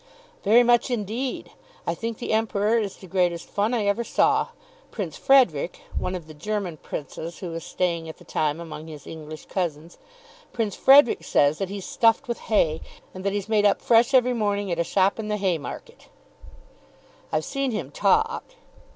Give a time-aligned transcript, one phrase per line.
[0.43, 1.51] "Very much, indeed.
[1.85, 4.47] I think the Emperor is the greatest fun I ever saw.
[4.89, 9.05] Prince Frederic," one of the German princes who was staying at the time among his
[9.05, 9.99] English cousins,
[10.53, 12.81] "Prince Frederic says that he's stuffed with hay,
[13.13, 16.07] and that he's made up fresh every morning at a shop in the Haymarket."
[17.31, 18.43] "I've seen him talk."